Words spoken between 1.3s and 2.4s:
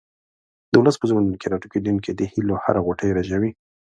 کې راټوکېدونکې د